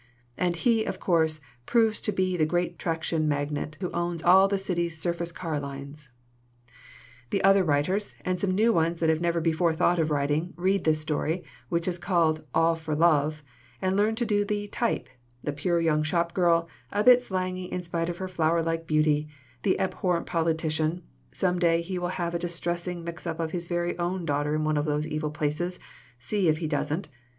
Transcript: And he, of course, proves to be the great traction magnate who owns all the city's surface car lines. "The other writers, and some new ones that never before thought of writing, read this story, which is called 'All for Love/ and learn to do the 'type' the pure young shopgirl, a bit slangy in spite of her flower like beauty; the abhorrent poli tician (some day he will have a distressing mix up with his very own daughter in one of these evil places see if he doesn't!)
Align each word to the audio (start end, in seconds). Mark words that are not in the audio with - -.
And 0.35 0.55
he, 0.55 0.83
of 0.83 0.99
course, 0.99 1.41
proves 1.67 2.01
to 2.01 2.11
be 2.11 2.35
the 2.35 2.43
great 2.47 2.79
traction 2.79 3.27
magnate 3.27 3.77
who 3.81 3.91
owns 3.91 4.23
all 4.23 4.47
the 4.47 4.57
city's 4.57 4.97
surface 4.99 5.31
car 5.31 5.59
lines. 5.59 6.09
"The 7.29 7.43
other 7.43 7.63
writers, 7.63 8.15
and 8.25 8.39
some 8.39 8.49
new 8.55 8.73
ones 8.73 8.99
that 8.99 9.21
never 9.21 9.39
before 9.39 9.73
thought 9.75 9.99
of 9.99 10.09
writing, 10.09 10.55
read 10.57 10.85
this 10.85 10.99
story, 10.99 11.43
which 11.69 11.87
is 11.87 11.99
called 11.99 12.43
'All 12.55 12.73
for 12.73 12.95
Love/ 12.95 13.43
and 13.79 13.95
learn 13.95 14.15
to 14.15 14.25
do 14.25 14.43
the 14.43 14.65
'type' 14.69 15.07
the 15.43 15.53
pure 15.53 15.79
young 15.79 16.01
shopgirl, 16.01 16.67
a 16.91 17.03
bit 17.03 17.21
slangy 17.21 17.71
in 17.71 17.83
spite 17.83 18.09
of 18.09 18.17
her 18.17 18.27
flower 18.27 18.63
like 18.63 18.87
beauty; 18.87 19.27
the 19.61 19.79
abhorrent 19.79 20.25
poli 20.25 20.55
tician 20.55 21.03
(some 21.31 21.59
day 21.59 21.79
he 21.81 21.99
will 21.99 22.07
have 22.17 22.33
a 22.33 22.39
distressing 22.39 23.03
mix 23.03 23.27
up 23.27 23.37
with 23.37 23.51
his 23.51 23.67
very 23.67 23.95
own 23.99 24.25
daughter 24.25 24.55
in 24.55 24.63
one 24.63 24.77
of 24.77 24.87
these 24.87 25.07
evil 25.07 25.29
places 25.29 25.79
see 26.17 26.47
if 26.49 26.57
he 26.57 26.65
doesn't!) 26.65 27.07